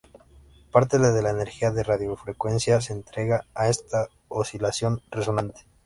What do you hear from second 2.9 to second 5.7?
entrega a esta oscilación resonante.